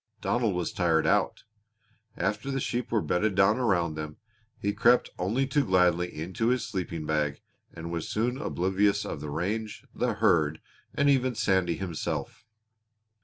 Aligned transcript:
Donald 0.19 0.55
was 0.55 0.73
tired 0.73 1.05
out. 1.05 1.43
After 2.17 2.49
the 2.49 2.59
sheep 2.59 2.91
were 2.91 3.03
bedded 3.03 3.35
down 3.35 3.59
around 3.59 3.93
them, 3.93 4.17
he 4.57 4.73
crept 4.73 5.11
only 5.19 5.45
too 5.45 5.63
gladly 5.63 6.11
into 6.11 6.47
his 6.47 6.65
sleeping 6.67 7.05
bag 7.05 7.39
and 7.71 7.91
was 7.91 8.09
soon 8.09 8.41
oblivious 8.41 9.05
of 9.05 9.21
the 9.21 9.29
range, 9.29 9.85
the 9.93 10.15
herd, 10.15 10.59
and 10.95 11.07
even 11.07 11.35
Sandy 11.35 11.75
himself. 11.75 12.47